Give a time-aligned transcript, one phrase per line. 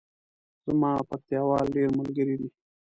[0.65, 2.49] زما پکتیاوال ډیر ملګری دی